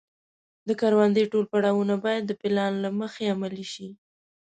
د 0.67 0.69
کروندې 0.81 1.23
ټول 1.31 1.45
پړاوونه 1.51 1.95
باید 2.05 2.23
د 2.25 2.31
پلان 2.41 2.73
له 2.83 2.89
مخې 2.99 3.31
عملي 3.35 3.65
شي. 3.73 3.87